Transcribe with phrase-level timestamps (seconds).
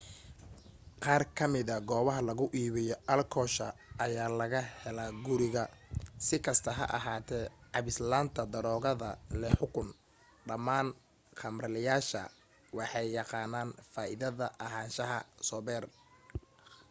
[1.03, 3.67] qaar kamida goobaha lagu iibiyo alkoosha
[4.05, 9.09] ayaa laga helaa guriga.si kasta ha ahaatee cabis la'aanta daroogada
[9.41, 9.89] leh xukun
[10.47, 10.87] dhamaan
[11.39, 12.21] khamaarleyaasha
[12.77, 15.19] waxay yaqaanaan faaidada ahaanshaha
[15.49, 15.83] sober